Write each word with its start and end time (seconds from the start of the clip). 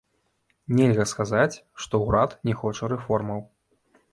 Нельга 0.77 1.05
сказаць, 1.11 1.61
што 1.85 2.01
ўрад 2.07 2.33
не 2.51 2.59
хоча 2.63 2.93
рэформаў. 2.95 3.39